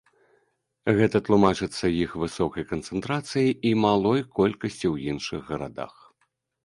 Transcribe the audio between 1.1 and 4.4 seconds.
тлумачыцца іх высокай канцэнтрацыяй і малой